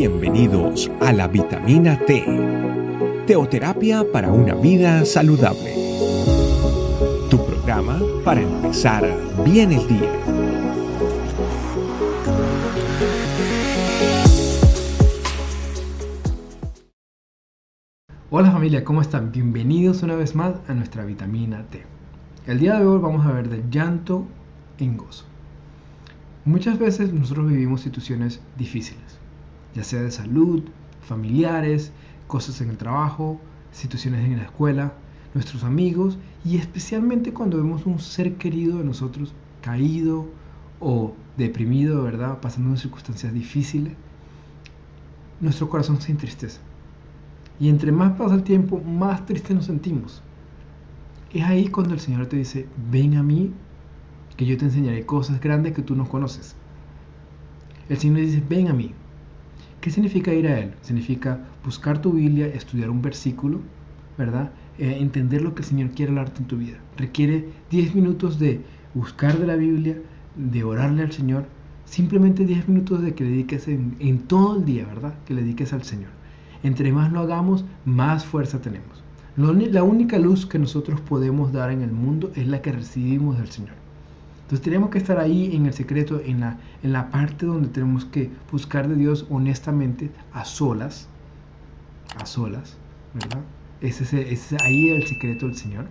[0.00, 2.24] Bienvenidos a la vitamina T,
[3.26, 5.74] teoterapia para una vida saludable.
[7.28, 9.04] Tu programa para empezar
[9.44, 10.10] bien el día.
[18.30, 19.32] Hola familia, ¿cómo están?
[19.32, 21.84] Bienvenidos una vez más a nuestra vitamina T.
[22.46, 24.24] El día de hoy vamos a ver del llanto
[24.78, 25.26] en gozo.
[26.46, 29.19] Muchas veces nosotros vivimos situaciones difíciles
[29.74, 30.62] ya sea de salud,
[31.02, 31.92] familiares,
[32.26, 33.40] cosas en el trabajo,
[33.72, 34.92] situaciones en la escuela,
[35.34, 40.26] nuestros amigos y especialmente cuando vemos un ser querido de nosotros caído
[40.80, 42.40] o deprimido, ¿verdad?
[42.40, 43.92] Pasando en circunstancias difíciles,
[45.40, 46.60] nuestro corazón se entristece.
[47.58, 50.22] Y entre más pasa el tiempo, más triste nos sentimos.
[51.32, 53.52] Es ahí cuando el Señor te dice, ven a mí,
[54.36, 56.56] que yo te enseñaré cosas grandes que tú no conoces.
[57.88, 58.94] El Señor dice, ven a mí,
[59.80, 60.74] ¿Qué significa ir a Él?
[60.82, 63.60] Significa buscar tu Biblia, estudiar un versículo,
[64.18, 64.50] ¿verdad?
[64.78, 66.76] Eh, entender lo que el Señor quiere hablarte en tu vida.
[66.98, 68.60] Requiere 10 minutos de
[68.92, 69.96] buscar de la Biblia,
[70.36, 71.46] de orarle al Señor,
[71.86, 75.14] simplemente 10 minutos de que le dediques en, en todo el día, ¿verdad?
[75.24, 76.10] Que le dediques al Señor.
[76.62, 79.02] Entre más lo hagamos, más fuerza tenemos.
[79.36, 83.48] La única luz que nosotros podemos dar en el mundo es la que recibimos del
[83.48, 83.74] Señor.
[84.50, 88.04] Entonces tenemos que estar ahí en el secreto, en la, en la parte donde tenemos
[88.04, 91.06] que buscar de Dios honestamente, a solas,
[92.18, 92.76] a solas,
[93.14, 93.42] ¿verdad?
[93.80, 95.86] Ese es, ahí el secreto del Señor.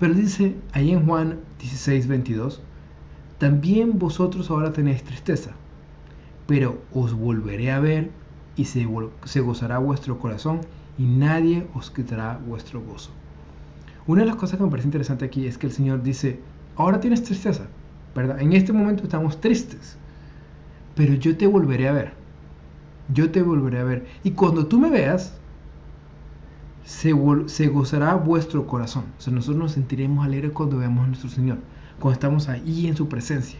[0.00, 2.62] Pero dice ahí en Juan 16, 22,
[3.38, 5.52] también vosotros ahora tenéis tristeza,
[6.48, 8.10] pero os volveré a ver
[8.56, 10.62] y se gozará vuestro corazón
[10.98, 13.12] y nadie os quitará vuestro gozo.
[14.08, 16.40] Una de las cosas que me parece interesante aquí es que el Señor dice,
[16.76, 17.66] ahora tienes tristeza,
[18.14, 18.40] ¿verdad?
[18.40, 19.96] En este momento estamos tristes,
[20.94, 22.12] pero yo te volveré a ver.
[23.12, 24.06] Yo te volveré a ver.
[24.22, 25.34] Y cuando tú me veas,
[26.84, 27.14] se,
[27.46, 29.04] se gozará vuestro corazón.
[29.18, 31.58] O sea, nosotros nos sentiremos alegres cuando veamos a nuestro Señor,
[31.98, 33.58] cuando estamos ahí en su presencia.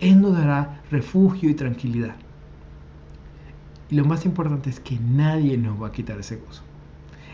[0.00, 2.16] Él nos dará refugio y tranquilidad.
[3.88, 6.62] Y lo más importante es que nadie nos va a quitar ese gozo.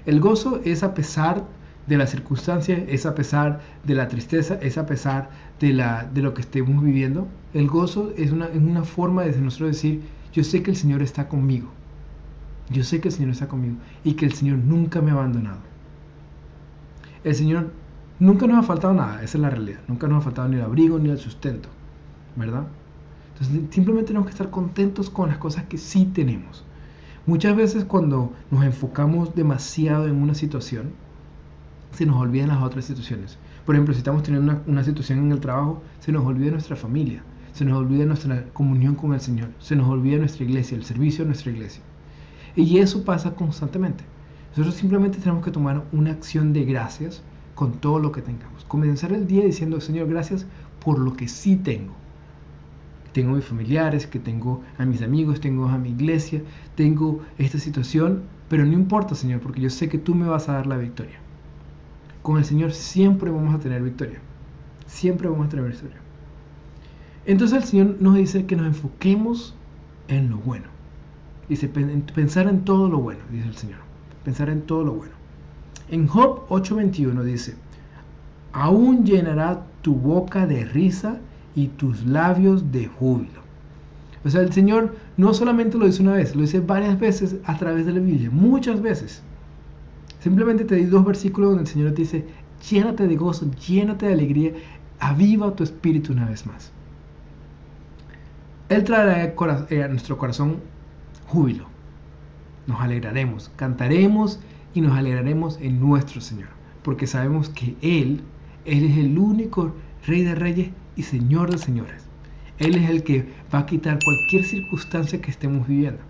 [0.05, 1.43] El gozo es a pesar de
[1.89, 6.35] las circunstancias, es a pesar de la tristeza, es a pesar de, la, de lo
[6.35, 7.27] que estemos viviendo.
[7.55, 11.29] El gozo es una, una forma de nosotros decir, yo sé que el Señor está
[11.29, 11.69] conmigo.
[12.71, 15.59] Yo sé que el Señor está conmigo y que el Señor nunca me ha abandonado.
[17.25, 17.73] El Señor
[18.19, 19.81] nunca nos ha faltado nada, esa es la realidad.
[19.89, 21.69] Nunca nos ha faltado ni el abrigo ni el sustento,
[22.37, 22.65] ¿verdad?
[23.33, 26.65] Entonces simplemente tenemos que estar contentos con las cosas que sí tenemos.
[27.27, 30.93] Muchas veces cuando nos enfocamos demasiado en una situación,
[31.93, 33.39] se nos olvidan las otras situaciones.
[33.67, 37.23] Por ejemplo, si estamos teniendo una, situación en el trabajo, se nos olvida nuestra familia,
[37.53, 41.25] se nos olvida nuestra comunión con el Señor, se nos olvida nuestra iglesia, el servicio
[41.25, 41.83] de nuestra iglesia.
[42.57, 44.05] Y eso pasa constantemente.
[44.51, 47.23] Nosotros simplemente tenemos que tomar una acción de gracias
[47.55, 48.65] con todo lo que tengamos.
[48.65, 50.47] Comenzar el día diciendo, Señor, gracias
[50.83, 51.95] por lo que sí tengo.
[53.13, 56.43] Tengo a mis familiares, que tengo a mis amigos, tengo a mi iglesia,
[56.75, 60.55] tengo esta situación, pero no importa, Señor, porque yo sé que tú me vas a
[60.55, 61.22] dar la victoria
[62.23, 64.19] con el Señor siempre vamos a tener victoria.
[64.87, 65.97] Siempre vamos a tener victoria.
[67.27, 69.55] Entonces el Señor nos dice que nos enfoquemos
[70.09, 70.67] en lo bueno.
[71.49, 73.79] Dice, pensar en todo lo bueno, dice el Señor.
[74.25, 75.13] Pensar en todo lo bueno.
[75.89, 77.55] En Job 8:21 dice,
[78.53, 81.19] aún llenará tu boca de risa
[81.55, 83.43] y tus labios de júbilo.
[84.25, 87.59] O sea, el Señor no solamente lo dice una vez, lo dice varias veces a
[87.59, 89.23] través de la Biblia, muchas veces.
[90.23, 92.25] Simplemente te di dos versículos donde el Señor te dice,
[92.71, 94.53] llénate de gozo, llénate de alegría,
[95.01, 96.71] aviva tu espíritu una vez más.
[98.69, 100.59] Él traerá a nuestro corazón
[101.27, 101.67] júbilo.
[102.69, 104.39] Nos alegraremos, cantaremos
[104.75, 106.51] y nos alegraremos en nuestro Señor,
[106.85, 108.21] porque sabemos que Él,
[108.65, 109.75] Él es el único
[110.07, 112.05] Rey de Reyes y Señor de Señores.
[112.59, 116.01] Él es el que va a quitar cualquier circunstancia que estemos viviendo.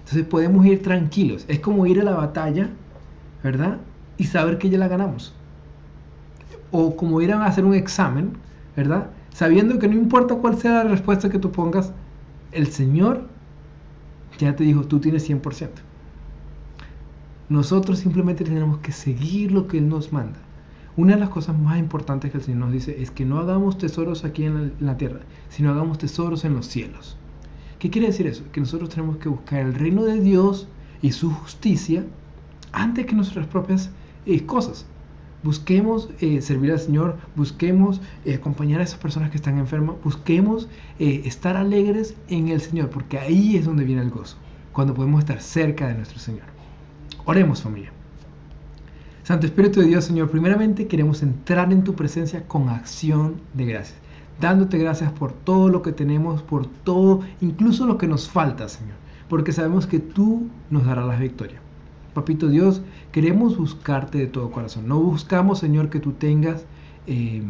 [0.00, 1.44] Entonces podemos ir tranquilos.
[1.46, 2.70] Es como ir a la batalla
[3.42, 3.78] ¿verdad?
[4.16, 5.34] Y saber que ya la ganamos.
[6.70, 8.32] O como ir a hacer un examen,
[8.76, 9.08] ¿verdad?
[9.30, 11.92] Sabiendo que no importa cuál sea la respuesta que tú pongas,
[12.52, 13.26] el Señor
[14.38, 15.68] ya te dijo, tú tienes 100%.
[17.48, 20.38] Nosotros simplemente tenemos que seguir lo que Él nos manda.
[20.96, 23.78] Una de las cosas más importantes que el Señor nos dice es que no hagamos
[23.78, 27.16] tesoros aquí en la, tierra, sino hagamos tesoros en los cielos.
[27.78, 28.44] ¿Qué quiere decir eso?
[28.52, 30.68] Que nosotros tenemos que buscar el reino de Dios
[31.00, 32.04] y su justicia
[32.72, 33.90] antes que nuestras propias
[34.26, 34.86] eh, cosas.
[35.42, 40.68] Busquemos eh, servir al Señor, busquemos eh, acompañar a esas personas que están enfermas, busquemos
[40.98, 44.36] estar alegres en el Señor, porque ahí es donde viene el gozo.
[44.72, 46.44] cuando podemos estar cerca de nuestro Señor.
[47.26, 47.92] Oremos familia.
[49.22, 53.98] Santo Espíritu de Dios, Señor, primeramente queremos entrar en tu presencia con acción de gracias,
[54.40, 58.96] dándote gracias por todo lo que tenemos, por todo, incluso lo que nos falta, Señor,
[59.28, 61.60] porque sabemos que tú nos darás la victoria.
[62.14, 64.86] Papito Dios, queremos buscarte de todo corazón.
[64.86, 66.64] No buscamos, Señor, que tú tengas,
[67.06, 67.42] eh,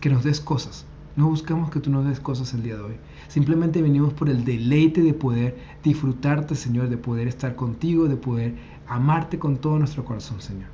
[0.00, 0.84] que nos des cosas.
[1.16, 2.94] No buscamos que tú nos des cosas el día de hoy.
[3.28, 8.54] Simplemente venimos por el deleite de poder disfrutarte, Señor, de poder estar contigo, de poder
[8.86, 10.68] amarte con todo nuestro corazón, Señor.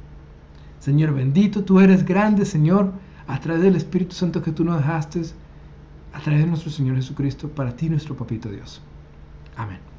[0.78, 2.92] Señor bendito, tú eres grande, Señor,
[3.26, 5.22] a través del Espíritu Santo que tú nos dejaste,
[6.12, 8.80] a través de nuestro Señor Jesucristo, para ti, nuestro Papito Dios.
[9.56, 9.95] Amén.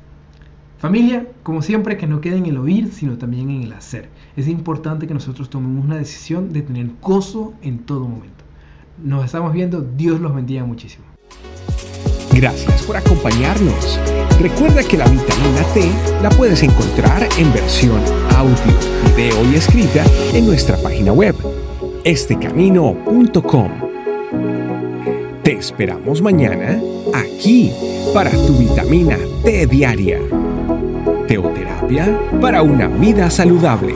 [0.78, 4.10] Familia, como siempre, que no quede en el oír, sino también en el hacer.
[4.36, 8.44] Es importante que nosotros tomemos una decisión de tener gozo en todo momento.
[9.04, 11.06] Nos estamos viendo, Dios los bendiga muchísimo.
[12.32, 14.00] Gracias por acompañarnos.
[14.40, 15.92] Recuerda que la vitamina T
[16.22, 18.00] la puedes encontrar en versión
[18.36, 18.56] audio,
[19.16, 21.36] video y escrita en nuestra página web,
[22.04, 23.72] estecamino.com.
[25.44, 26.80] Te esperamos mañana
[27.16, 27.72] aquí
[28.14, 29.18] para tu vitamina
[29.48, 30.20] T diaria.
[31.26, 33.96] Teoterapia para una vida saludable.